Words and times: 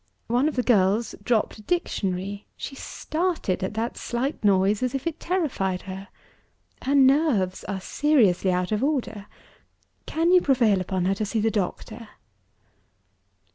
One 0.25 0.47
of 0.47 0.55
the 0.55 0.63
girls 0.63 1.13
dropped 1.23 1.59
a 1.59 1.61
dictionary. 1.61 2.47
She 2.57 2.73
started 2.73 3.63
at 3.63 3.75
that 3.75 3.97
slight 3.97 4.43
noise, 4.43 4.81
as 4.81 4.95
if 4.95 5.05
it 5.05 5.19
terrified 5.19 5.83
her. 5.83 6.07
Her 6.81 6.95
nerves 6.95 7.63
are 7.65 7.79
seriously 7.79 8.51
out 8.51 8.71
of 8.71 8.83
order. 8.83 9.27
Can 10.07 10.31
you 10.31 10.41
prevail 10.41 10.81
upon 10.81 11.05
her 11.05 11.13
to 11.13 11.23
see 11.23 11.39
the 11.39 11.51
doctor?" 11.51 12.09